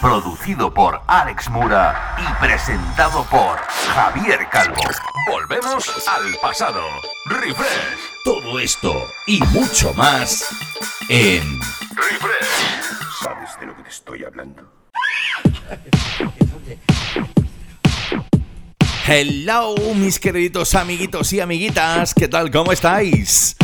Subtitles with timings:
[0.00, 4.80] producido por Alex Mura y presentado por Javier Calvo.
[5.30, 6.82] Volvemos al pasado.
[7.26, 7.68] Refresh.
[8.24, 8.92] Todo esto
[9.26, 10.48] y mucho más
[11.08, 11.60] en
[11.94, 12.48] Refresh.
[13.22, 14.62] ¿Sabes de lo que te estoy hablando?
[19.06, 22.50] Hello, mis queridos amiguitos y amiguitas, ¿qué tal?
[22.50, 23.56] ¿Cómo estáis?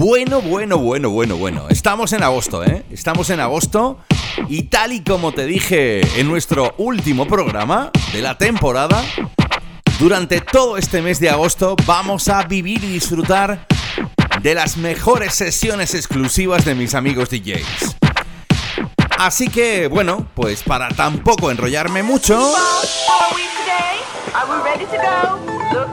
[0.00, 1.66] Bueno, bueno, bueno, bueno, bueno.
[1.68, 2.86] Estamos en agosto, ¿eh?
[2.90, 3.98] Estamos en agosto
[4.48, 9.04] y tal y como te dije en nuestro último programa de la temporada,
[9.98, 13.66] durante todo este mes de agosto vamos a vivir y disfrutar
[14.40, 17.98] de las mejores sesiones exclusivas de mis amigos DJs.
[19.18, 22.54] Así que, bueno, pues para tampoco enrollarme mucho...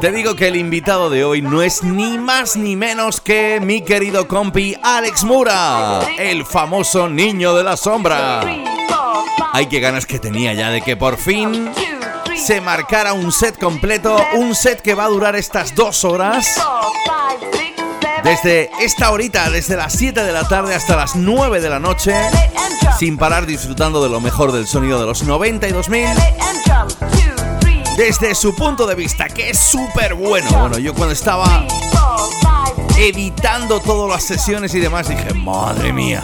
[0.01, 3.81] Te digo que el invitado de hoy no es ni más ni menos que mi
[3.81, 8.41] querido compi Alex Mura, el famoso niño de la sombra.
[9.53, 11.71] Ay, qué ganas que tenía ya de que por fin
[12.35, 16.61] se marcara un set completo, un set que va a durar estas dos horas.
[18.23, 22.13] Desde esta horita, desde las 7 de la tarde hasta las 9 de la noche,
[22.99, 27.46] sin parar disfrutando de lo mejor del sonido de los 92.000
[27.97, 30.47] desde su punto de vista, que es súper bueno.
[30.51, 31.65] Bueno, yo cuando estaba
[32.95, 36.23] editando todas las sesiones y demás, dije, madre mía,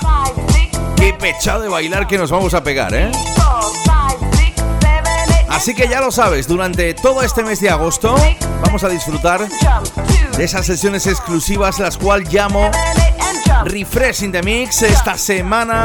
[0.95, 3.11] qué pechado de bailar que nos vamos a pegar, ¿eh?
[5.49, 8.15] Así que ya lo sabes, durante todo este mes de agosto
[8.61, 9.47] vamos a disfrutar
[10.37, 12.69] de esas sesiones exclusivas, las cuales llamo
[13.65, 14.83] Refresh in the Mix.
[14.83, 15.83] Esta semana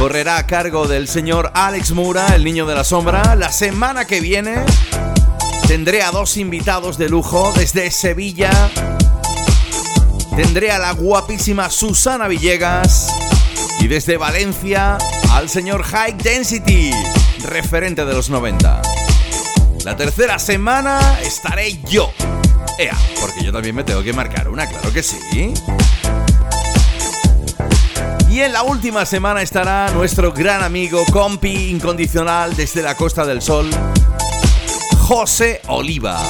[0.00, 3.34] correrá a cargo del señor Alex Mura, el niño de la sombra.
[3.34, 4.64] La semana que viene
[5.68, 8.50] tendré a dos invitados de lujo desde Sevilla.
[10.34, 13.08] Tendré a la guapísima Susana Villegas.
[13.80, 14.96] Y desde Valencia
[15.32, 16.92] al señor High Density,
[17.44, 18.80] referente de los 90.
[19.84, 22.10] La tercera semana estaré yo.
[22.78, 25.52] Ea, porque yo también me tengo que marcar una, claro que sí.
[28.30, 33.42] Y en la última semana estará nuestro gran amigo, compi incondicional desde la Costa del
[33.42, 33.68] Sol,
[35.00, 36.22] José Oliva.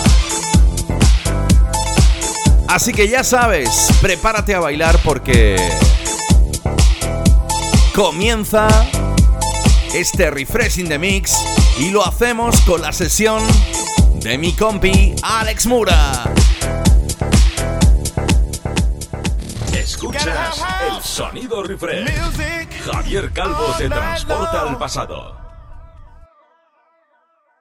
[2.68, 5.56] Así que ya sabes, prepárate a bailar porque
[7.94, 8.66] comienza
[9.94, 11.34] este Refreshing the Mix
[11.78, 13.42] y lo hacemos con la sesión
[14.22, 16.29] de mi compi Alex Mura.
[21.20, 22.08] Sonido refresh.
[22.86, 25.36] Javier Calvo te transporta al pasado.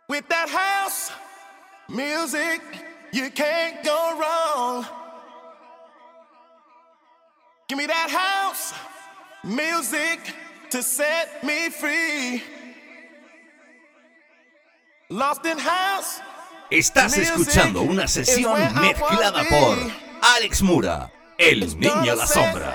[0.08, 1.12] With that house
[1.90, 2.62] music,
[3.12, 4.86] you can't go wrong.
[7.68, 8.74] Give me that house
[9.44, 10.20] music
[10.70, 12.42] to set me free.
[15.10, 16.22] Lost in house.
[16.72, 19.78] Estás escuchando una sesión mezclada por
[20.22, 22.74] Alex Mura el niño la sombra.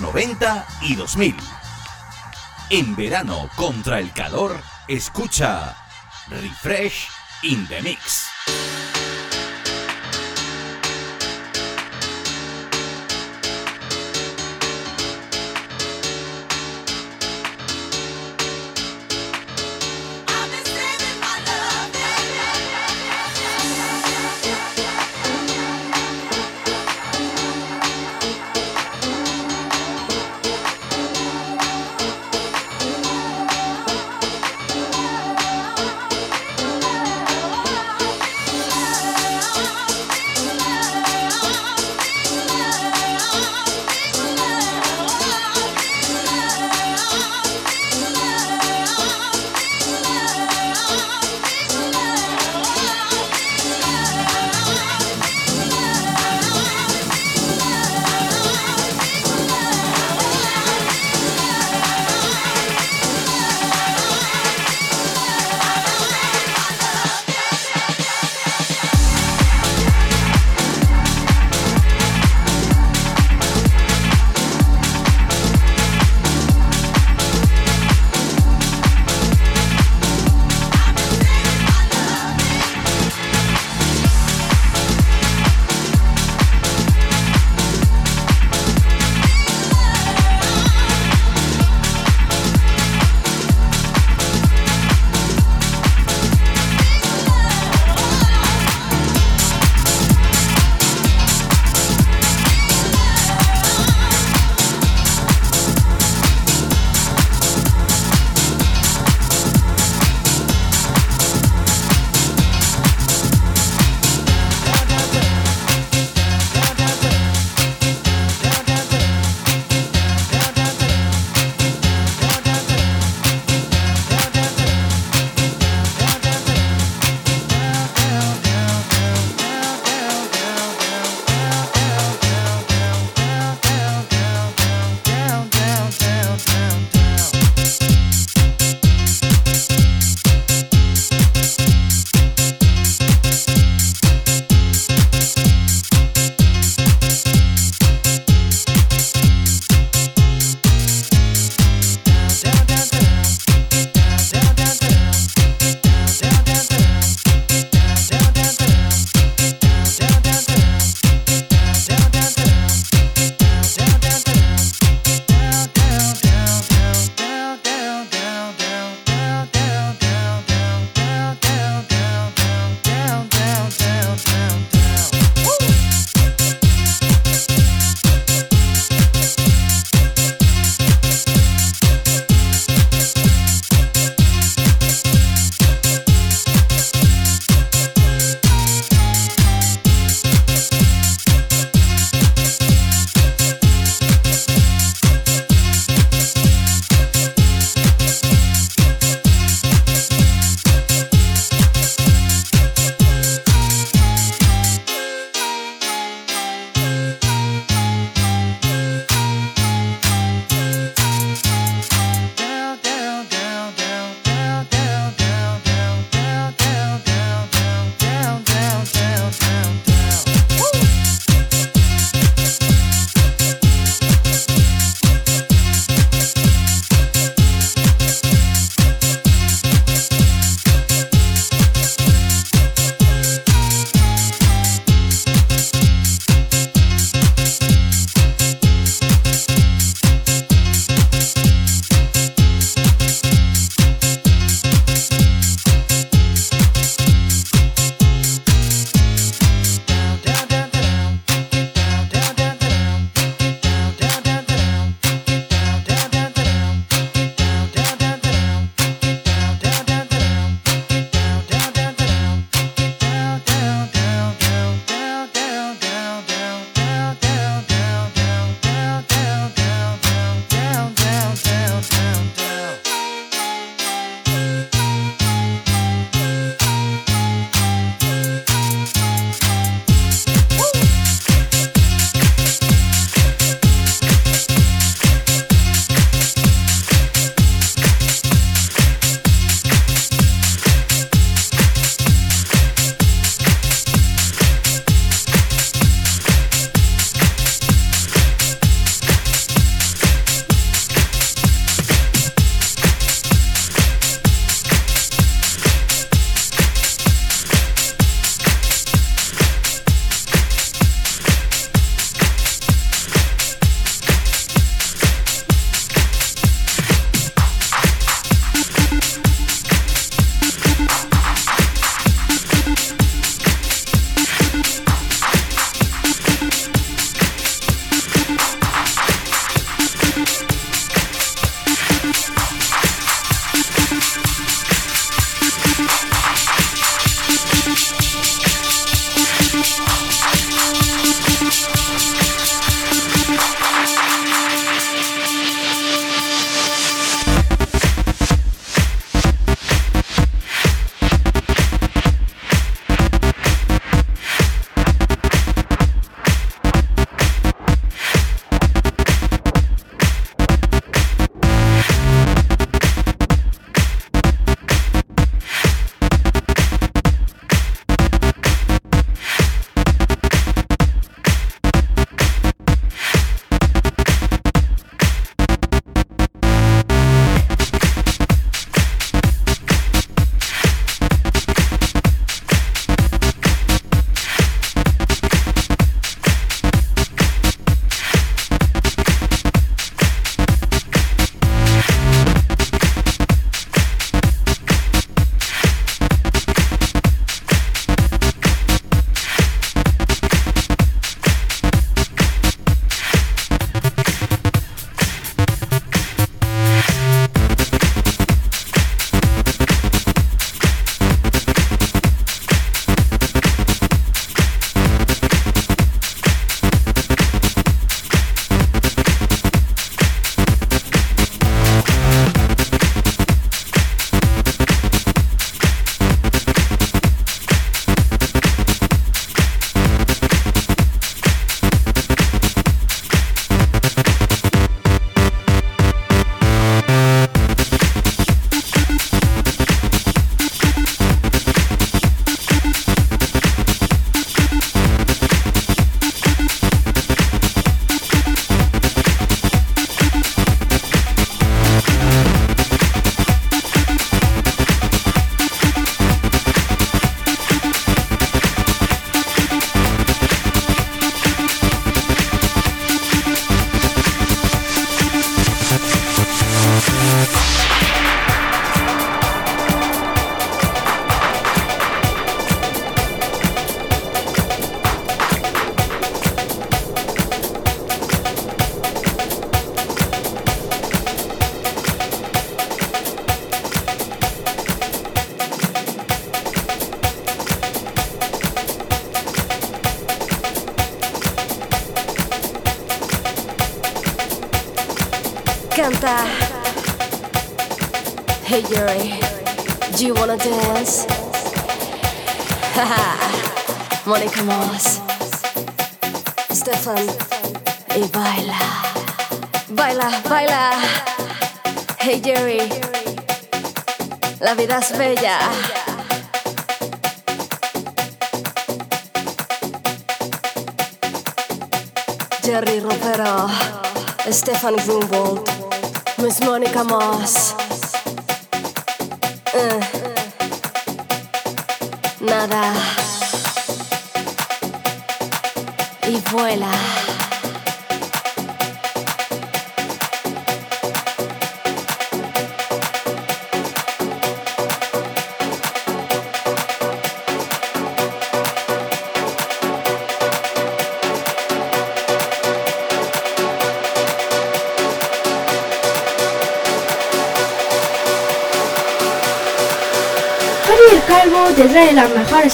[0.00, 1.36] Los 90 y 2000.
[2.70, 5.76] En verano contra el calor, escucha
[6.28, 7.08] Refresh
[7.42, 8.15] in the Mix.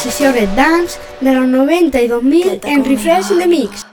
[0.03, 3.92] sessió Red Dance de los 92.000 2000 en Refresh de Mix.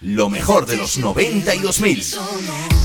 [0.00, 2.75] Lo mejor de los 90 y 2000.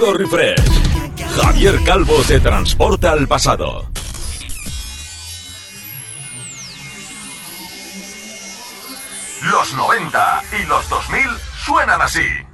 [0.00, 0.60] Sonido refresh.
[1.36, 3.88] Javier Calvo te transporta al pasado.
[9.50, 11.22] Los 90 y los 2000
[11.64, 12.49] suenan así.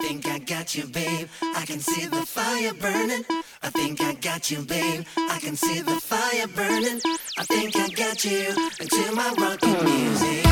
[0.00, 1.28] Think I got you, babe.
[1.56, 3.24] I can see the fire burning.
[3.62, 5.04] I think I got you, babe.
[5.16, 7.00] I can see the fire burning.
[7.38, 8.48] I think I got you
[8.80, 10.46] into my rocking music.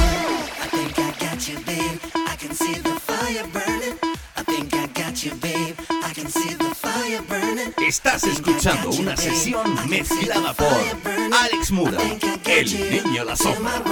[0.64, 1.98] I think I got you, babe.
[2.14, 3.96] I can see the fire burning.
[4.37, 5.76] I think I got you, babe.
[5.90, 7.72] I can see the fire burning.
[7.78, 10.78] Estás escuchando una sesión mezclada por
[11.42, 12.00] Alex Mura,
[12.46, 13.82] el niño la sombra.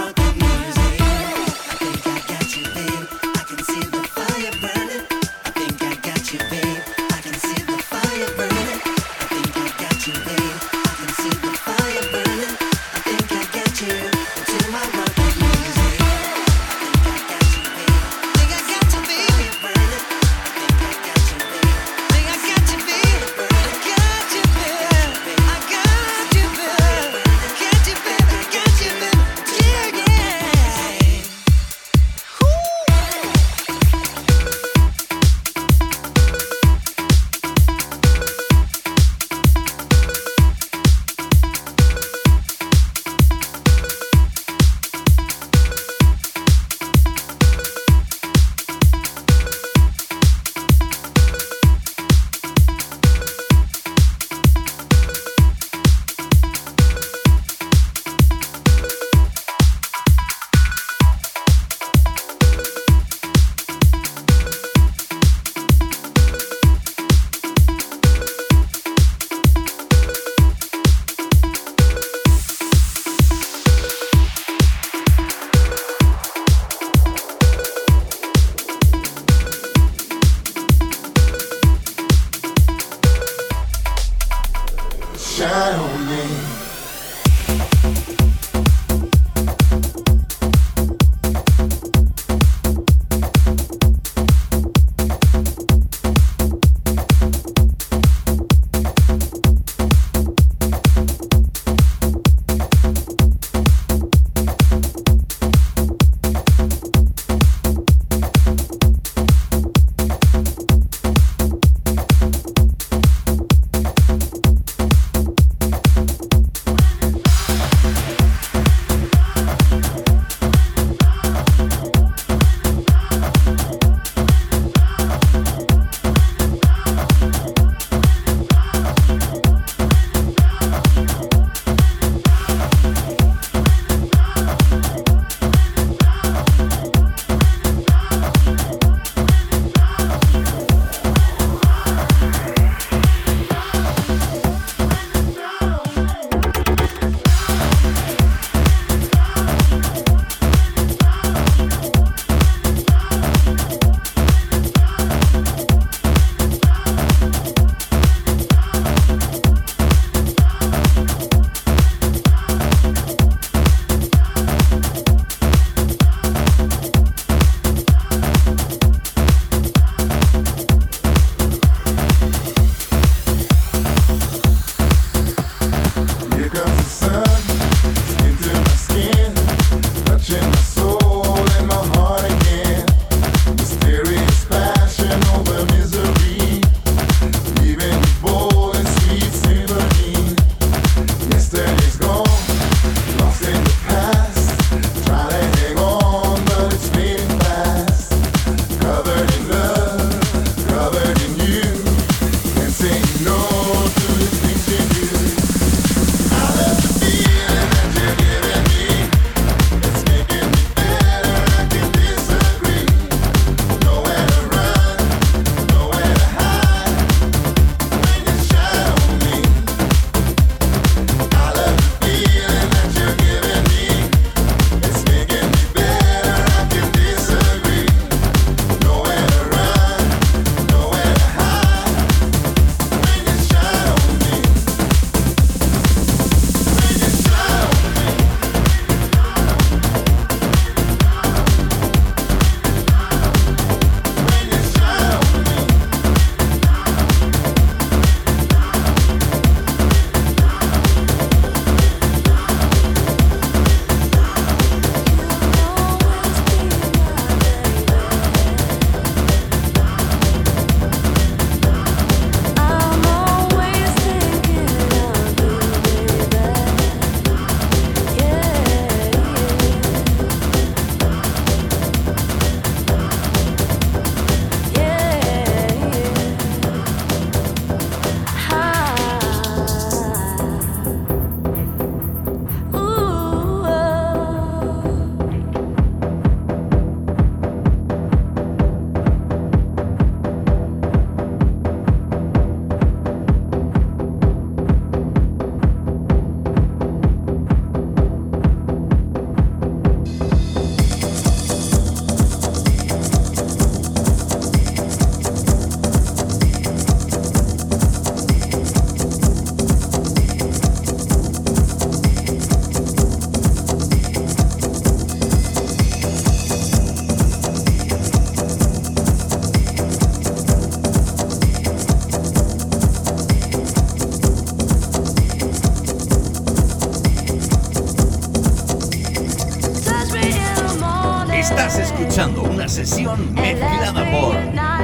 [332.56, 334.34] Una sesión mezclada por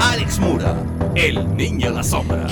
[0.02, 0.76] Alex Mura,
[1.14, 2.46] el niño de la sombra.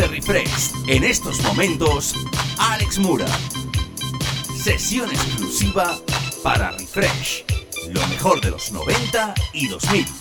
[0.00, 2.14] De Refresh, en estos momentos,
[2.58, 3.26] Alex Mura.
[4.62, 5.98] Sesión exclusiva
[6.42, 7.44] para Refresh,
[7.88, 10.17] lo mejor de los 90 y 2000.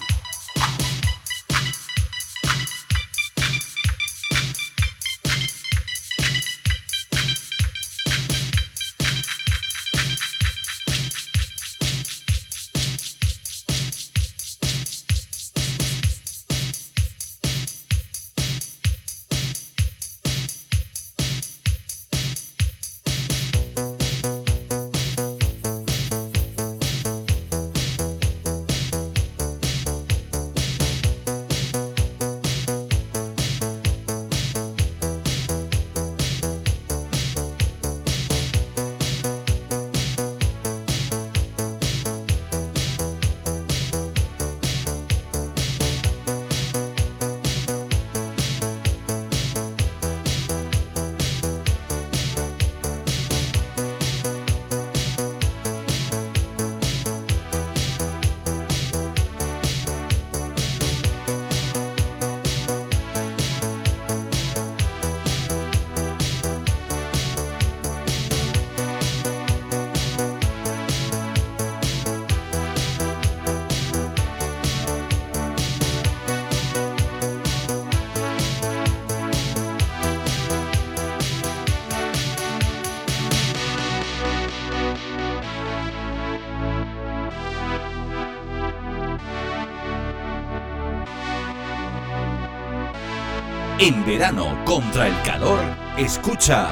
[93.79, 95.59] En verano contra el calor,
[95.99, 96.67] escucha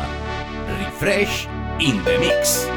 [0.80, 1.48] Refresh
[1.80, 2.68] in the Mix.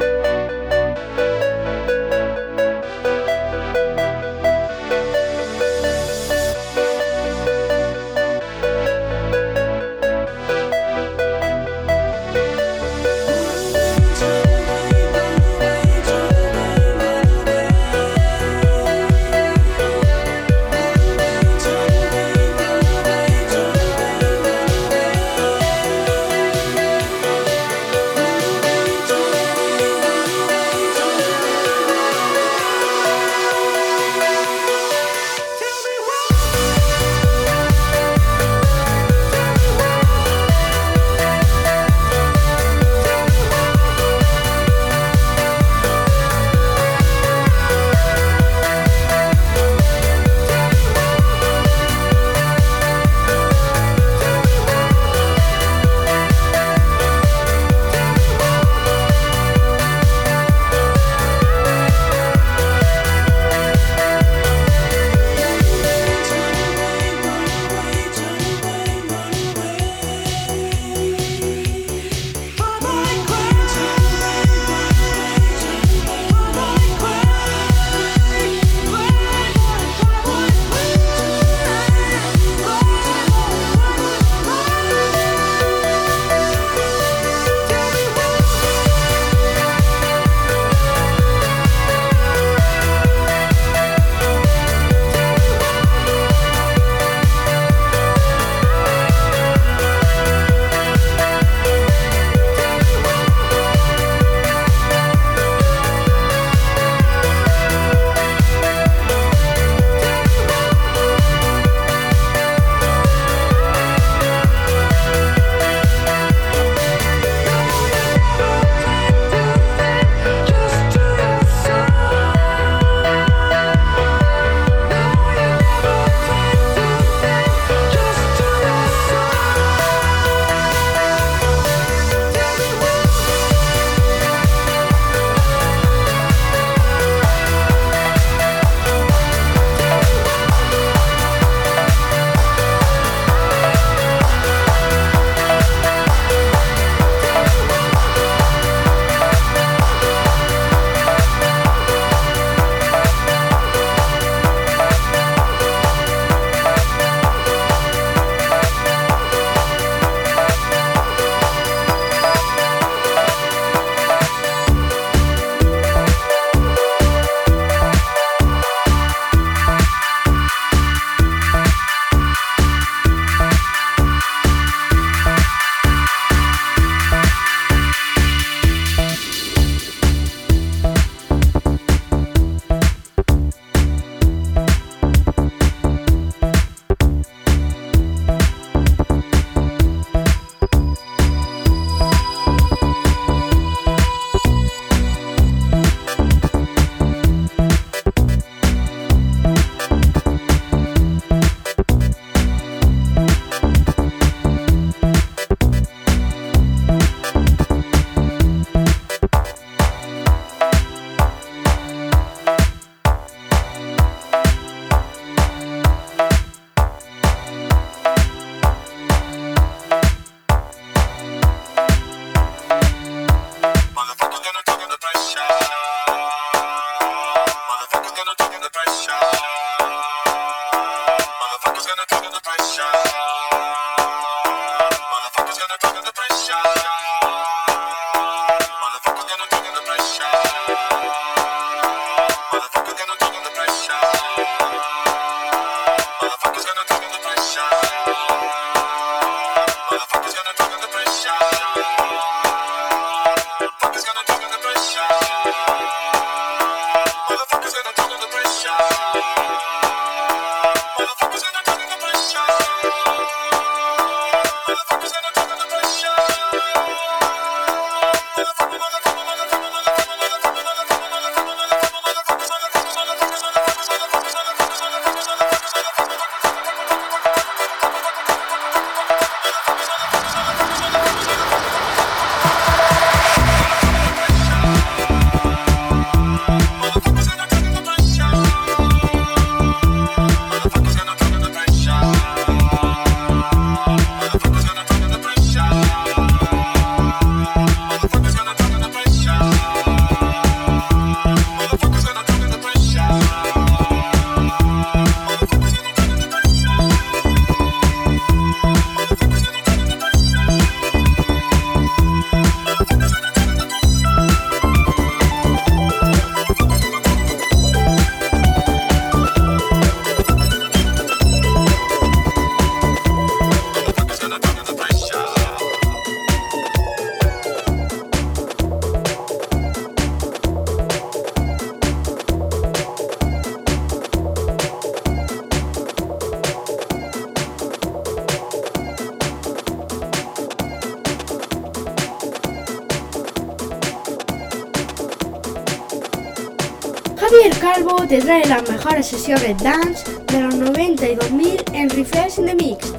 [348.19, 352.55] Te trae las mejores sesiones dance de los 90 y 2000 en Refresh in the
[352.55, 352.98] Mix.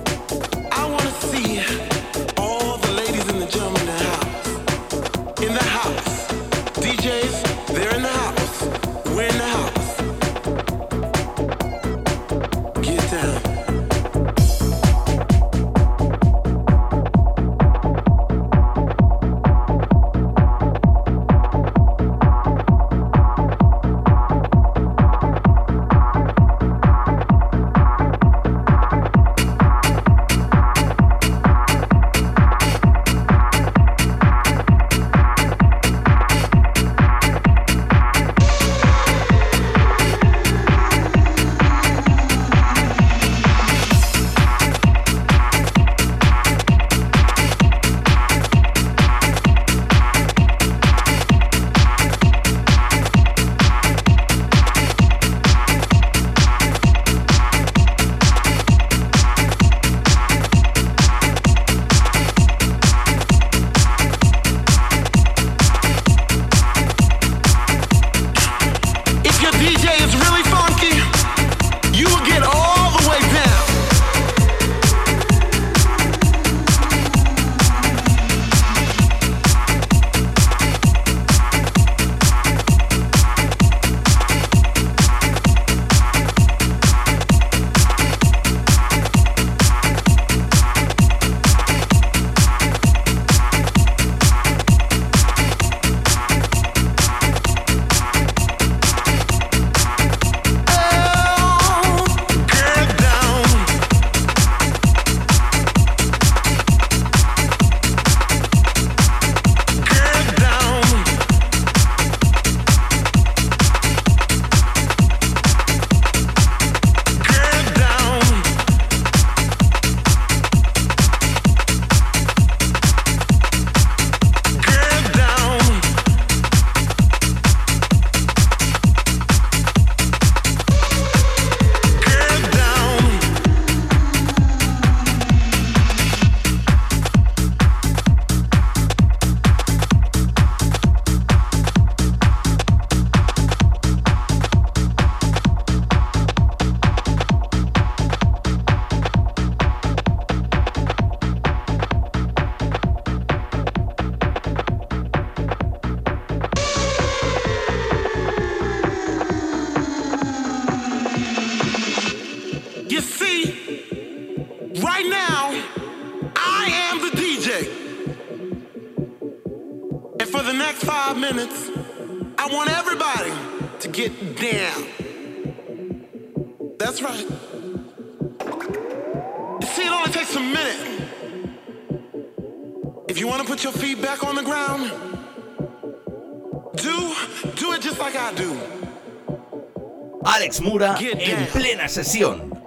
[190.63, 192.65] Mura en plena sesión.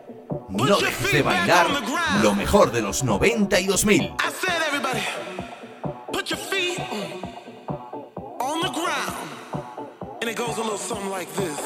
[0.49, 1.67] No dejes de bailar
[2.21, 4.15] lo mejor de los 90 y 2000.
[10.21, 11.59] And it goes a little something like this.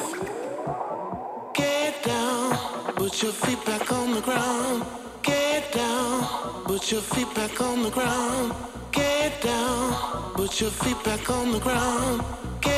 [1.54, 2.56] Get down,
[2.96, 4.84] put your feet back on the ground.
[5.22, 8.52] Get down, put your feet back on the ground.
[8.90, 12.24] Get down, put your feet back on the ground.
[12.60, 12.77] Get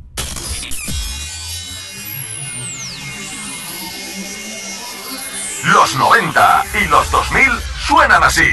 [5.73, 7.43] Los 90 y los 2000
[7.87, 8.43] suenan así.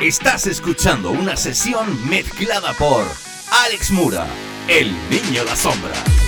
[0.00, 3.06] Estás escuchando una sesión mezclada por
[3.66, 4.26] Alex Mura,
[4.66, 6.23] el niño la sombra.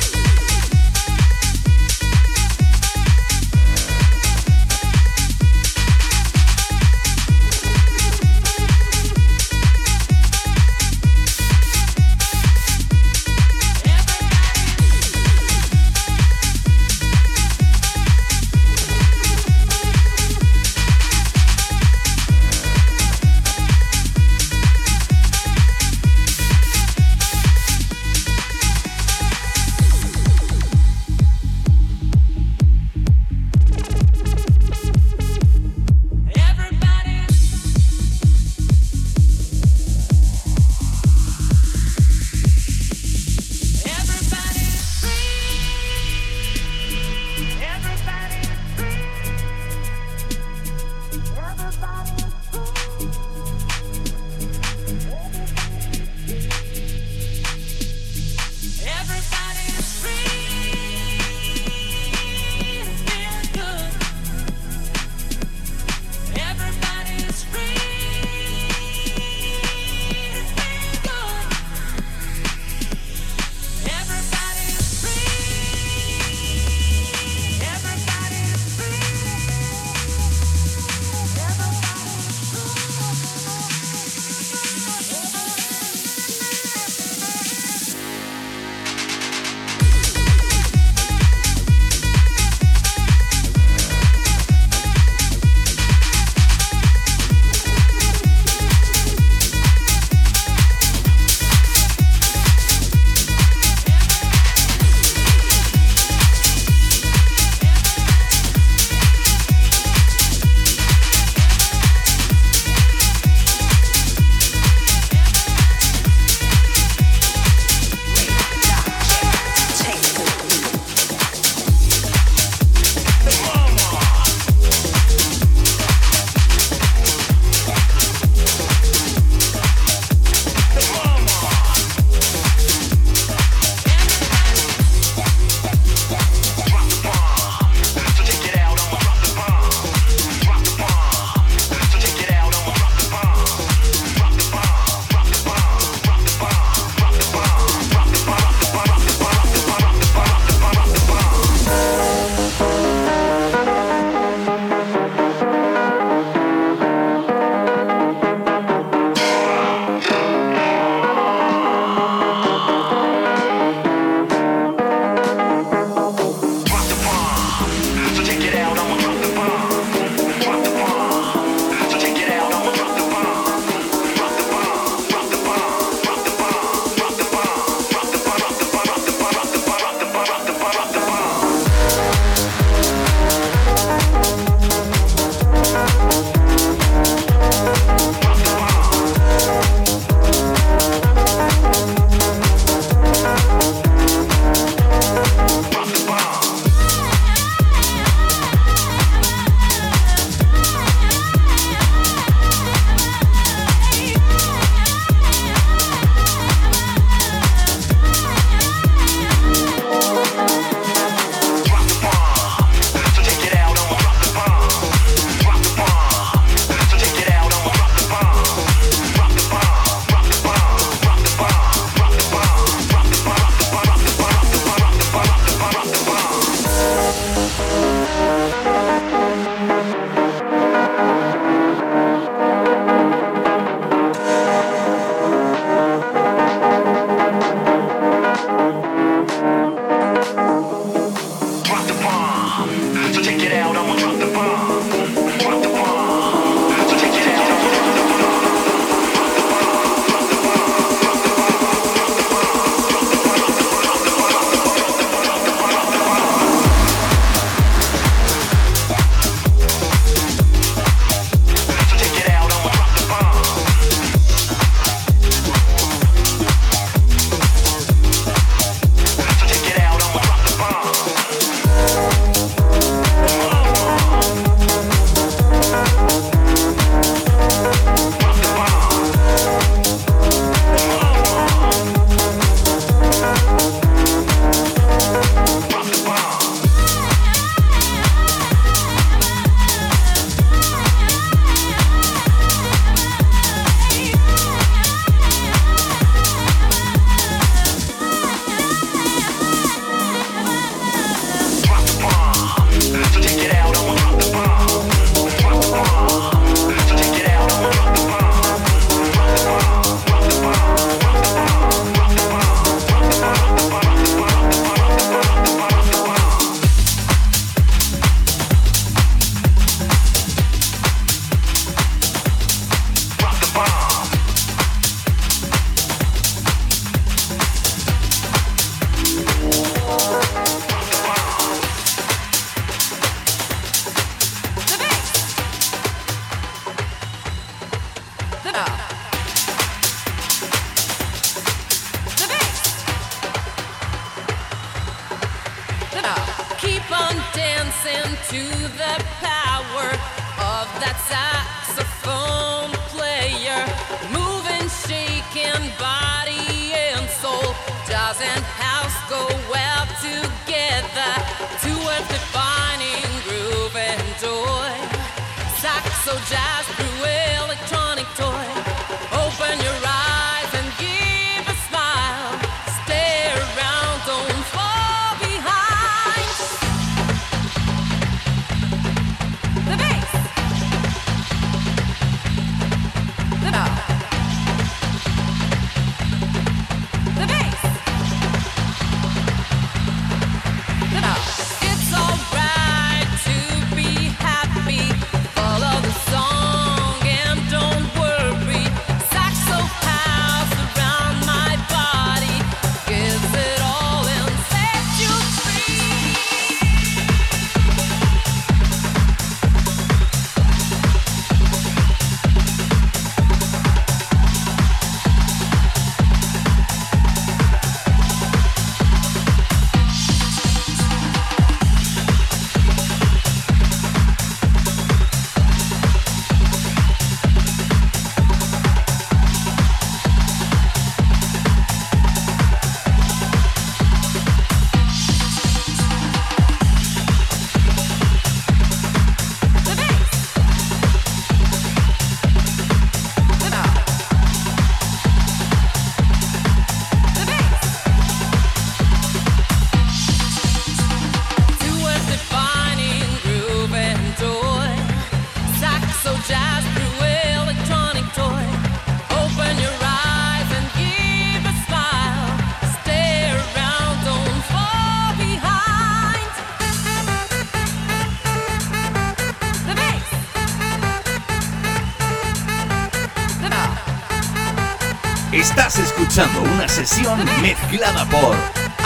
[476.24, 478.34] Una sesión mezclada por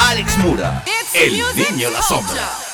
[0.09, 0.83] Alex Mura,
[1.15, 2.70] el niño la sombra.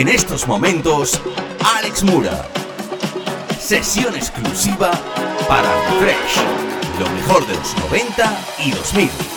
[0.00, 1.20] En estos momentos,
[1.76, 2.48] Alex Mura.
[3.60, 4.92] Sesión exclusiva
[5.46, 6.40] para Refresh,
[6.98, 9.29] lo mejor de los 90 y 2000.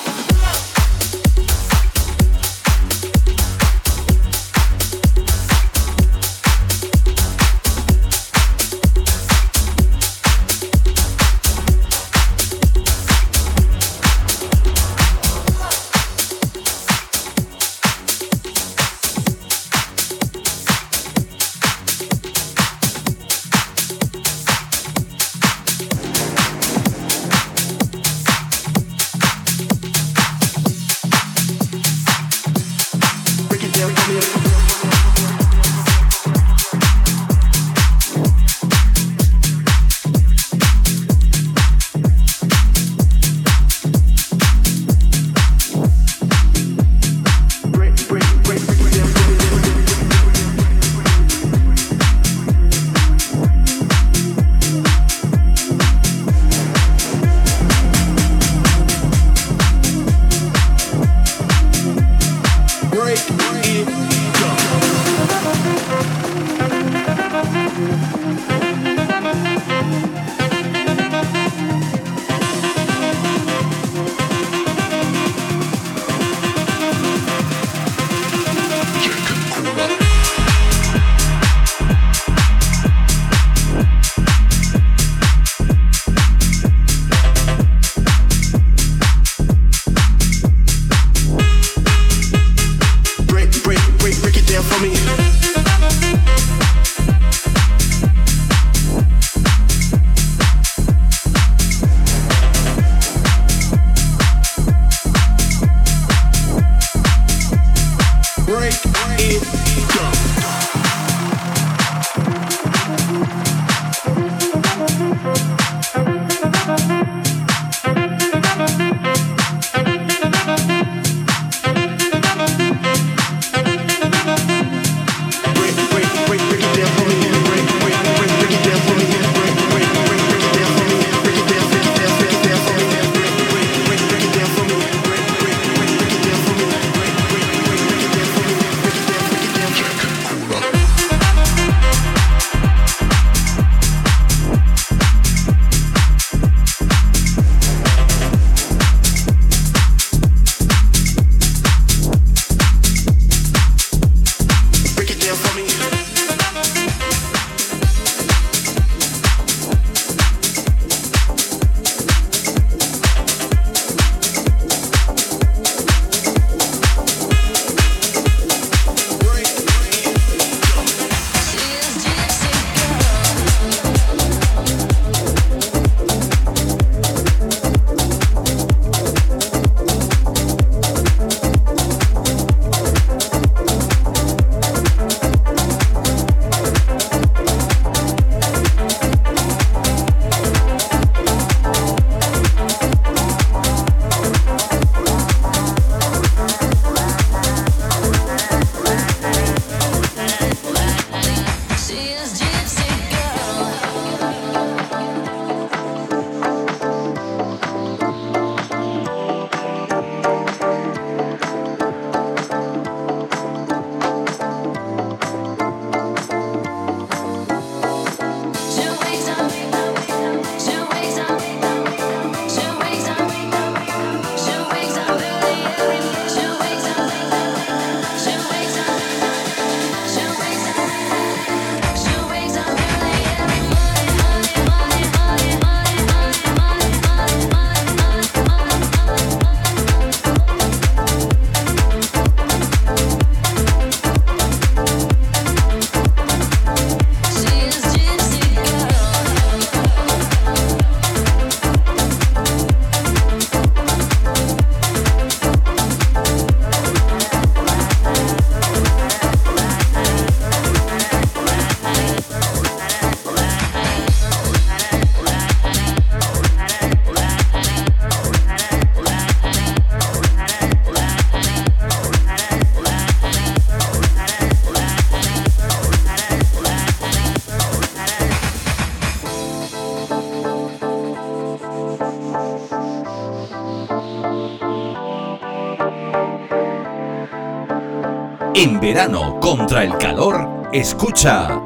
[288.94, 291.60] Verano contra el calor, escucha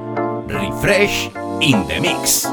[0.48, 2.47] Refresh in the Mix.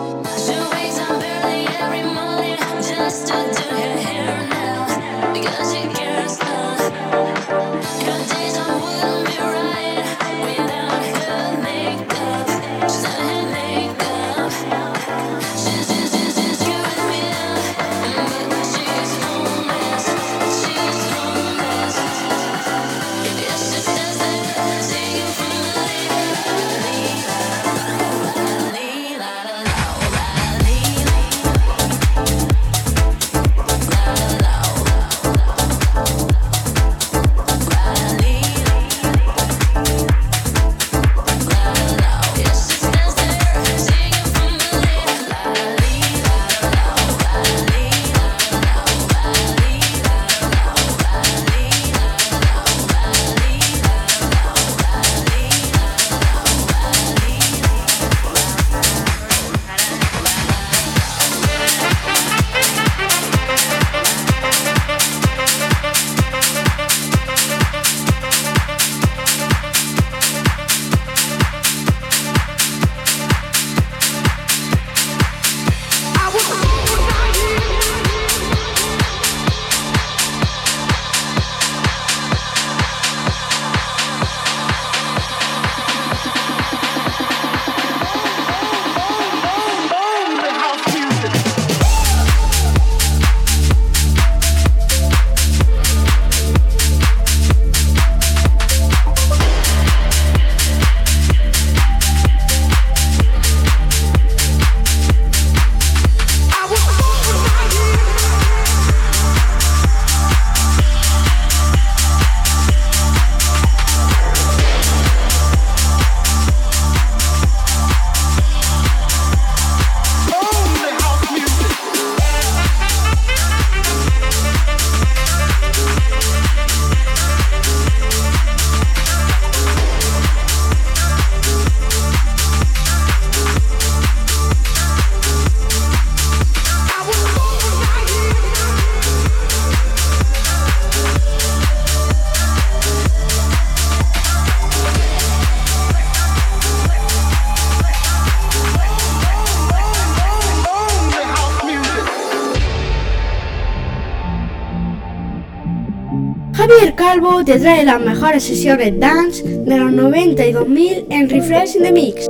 [157.45, 161.93] Te trae las mejores sesiones dance de los 90 y 2000 en Refresh in the
[161.93, 162.27] Mix.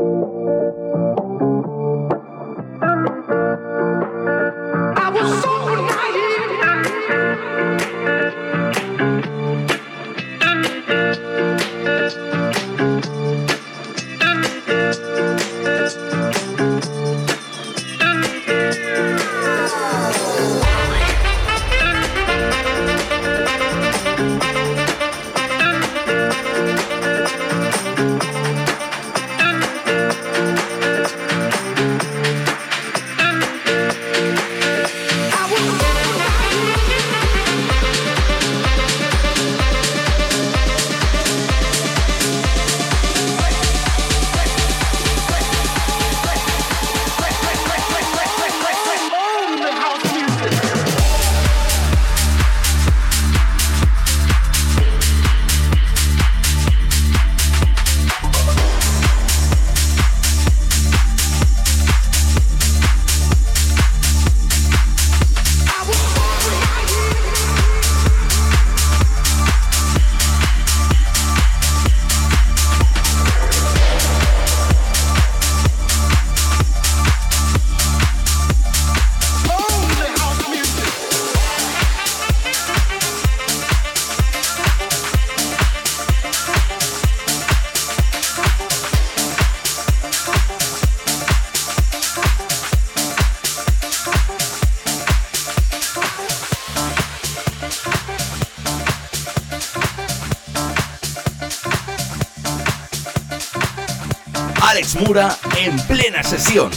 [105.01, 106.71] Mura en plena sesión.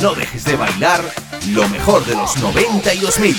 [0.00, 1.02] No dejes de bailar
[1.48, 3.36] lo mejor de los 90 y 2000.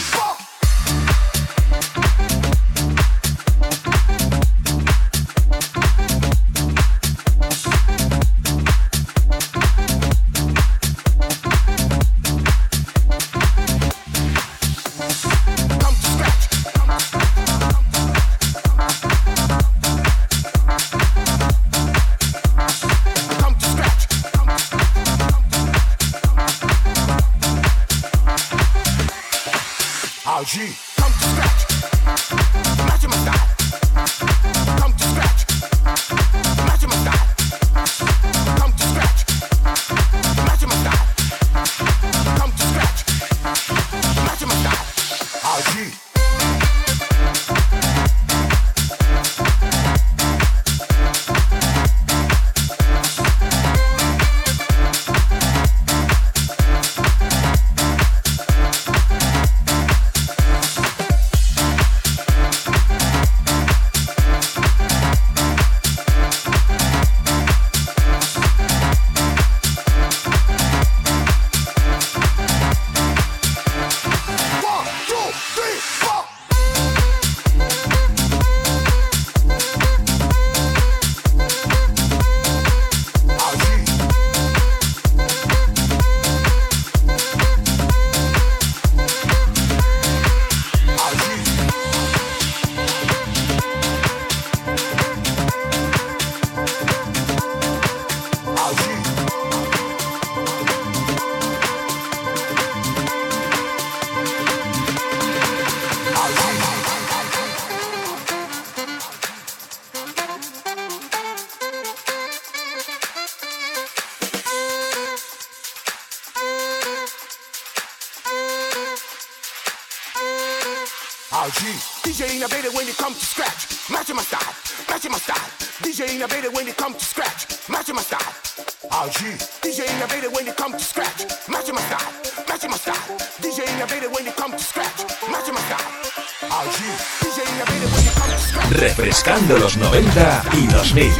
[139.98, 141.12] 90 y 2000.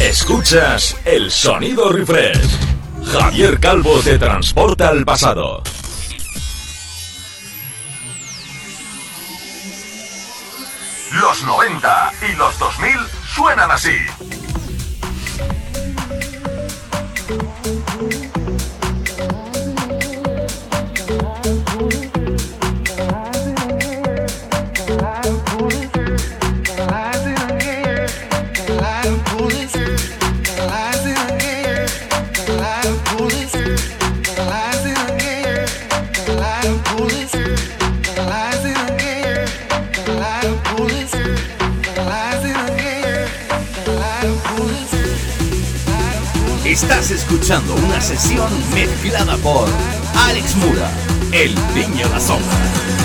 [0.00, 2.58] Escuchas el sonido refresh.
[3.06, 5.62] Javier Calvo te transporta al pasado.
[46.68, 49.66] Estás escuchando una sesión mezclada por
[50.28, 50.90] Alex Mura,
[51.32, 52.97] el niño la sombra.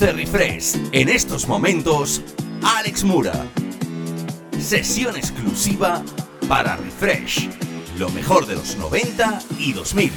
[0.00, 2.20] De Refresh, en estos momentos,
[2.62, 3.46] Alex Mura.
[4.58, 6.02] Sesión exclusiva
[6.48, 7.48] para Refresh,
[7.96, 10.12] lo mejor de los 90 y 2000.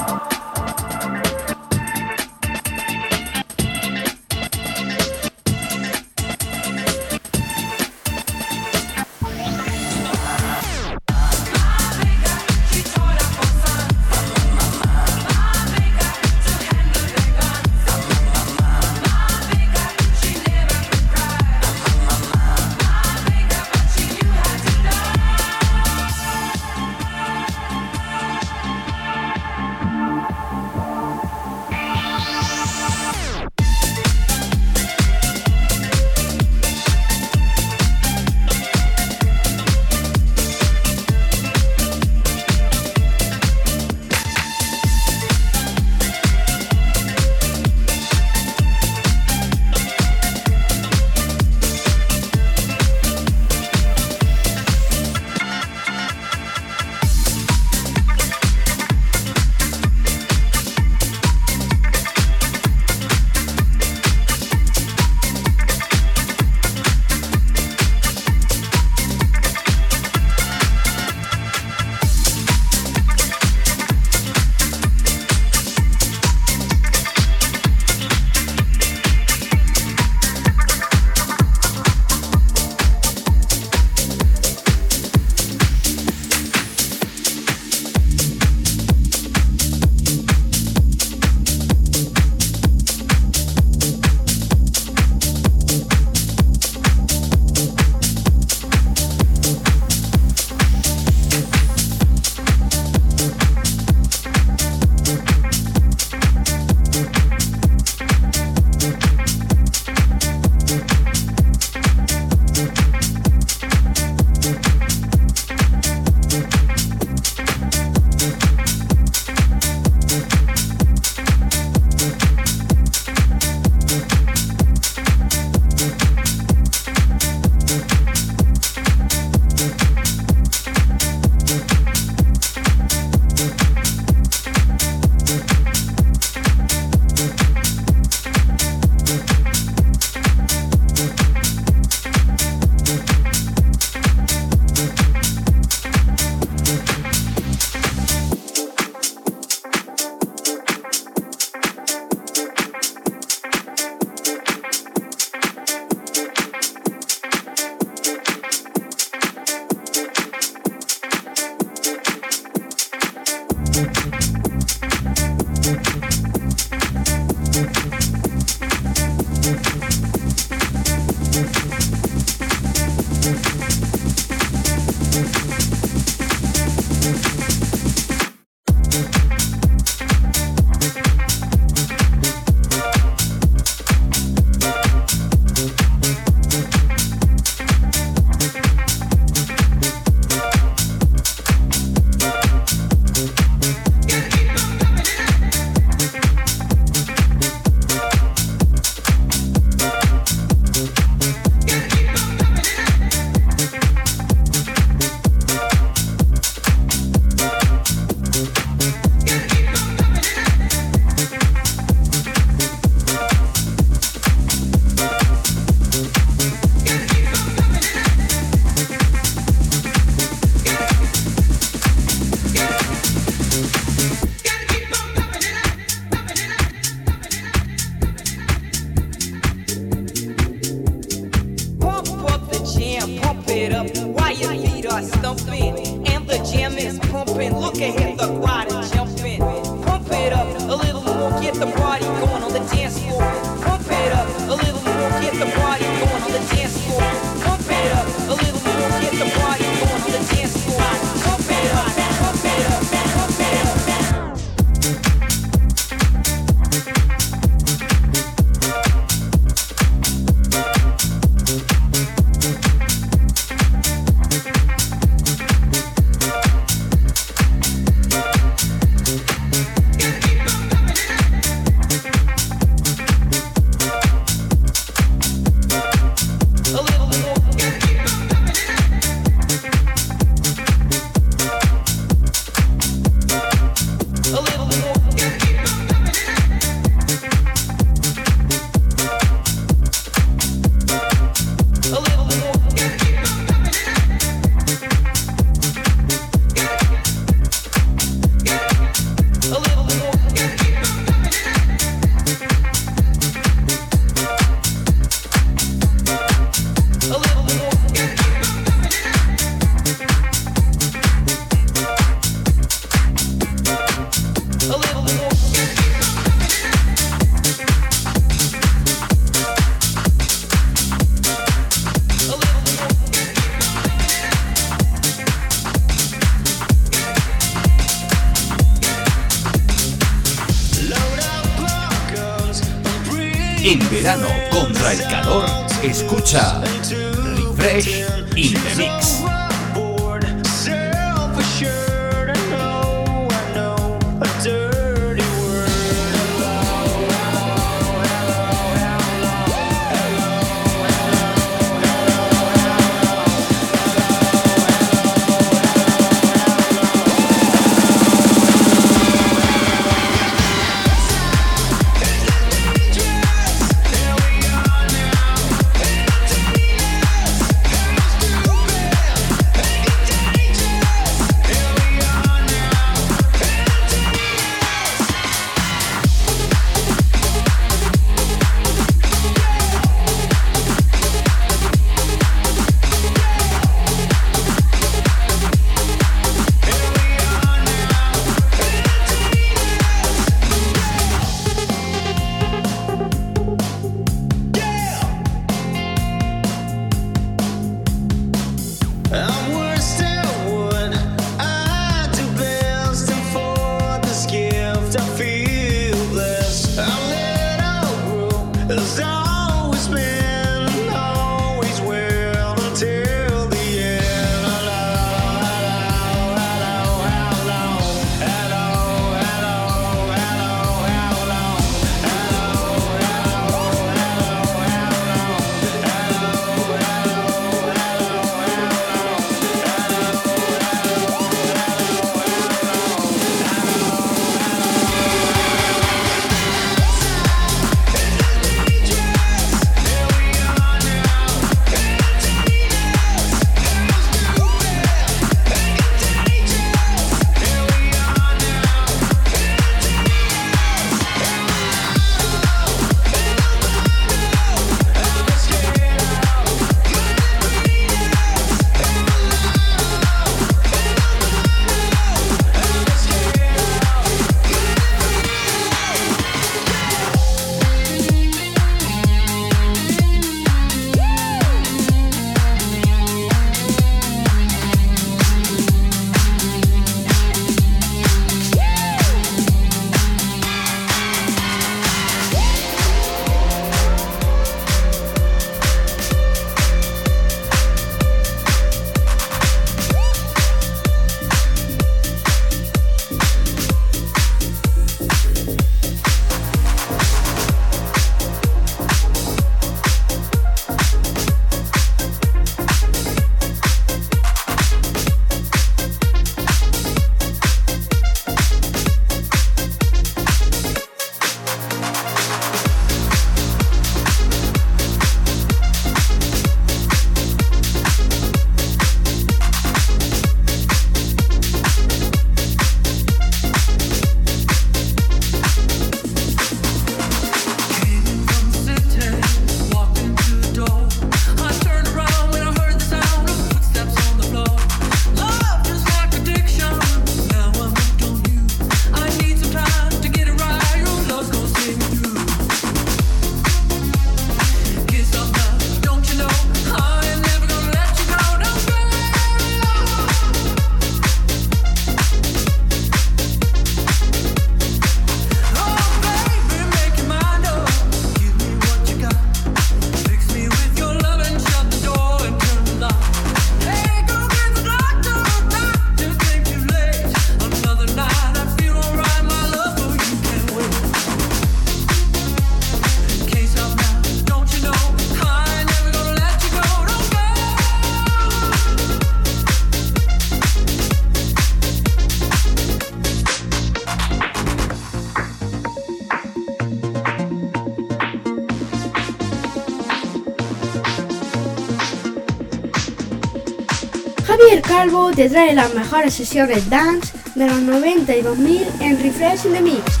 [595.11, 599.53] Calvo te trae las mejores sesiones dance de los 90 y 2000 en Refresh in
[599.53, 600.00] the Mix.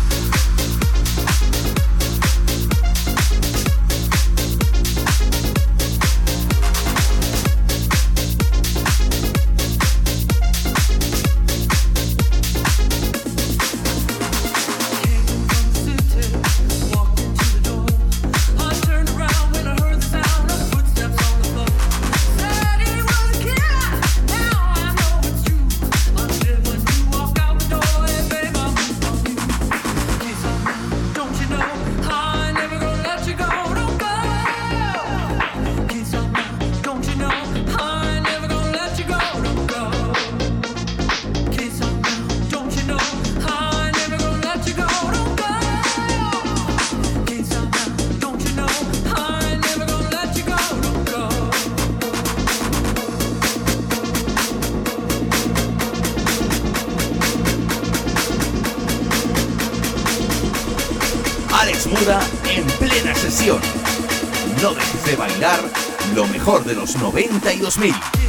[66.41, 68.20] Mejor de los 90 y 2000.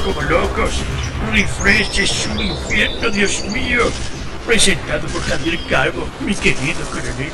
[0.00, 0.80] Como locos.
[1.32, 3.82] Refresh es un infierno, Dios mío.
[4.46, 7.32] Presentado por Javier Calvo, mi querido coronel.